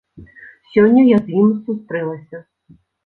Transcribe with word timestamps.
Сёння 0.75 1.03
я 1.09 1.19
з 1.27 1.35
ім 1.41 1.51
сустрэлася. 1.67 2.37